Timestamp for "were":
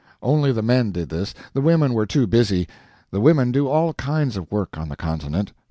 1.93-2.07